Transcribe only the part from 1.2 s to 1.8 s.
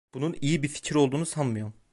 sanmıyorum.